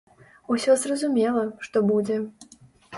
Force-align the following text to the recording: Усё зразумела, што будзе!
Усё 0.55 0.77
зразумела, 0.85 1.47
што 1.69 1.87
будзе! 1.95 2.23